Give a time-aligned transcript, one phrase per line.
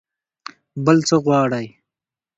[0.85, 1.67] بل څه غواړئ؟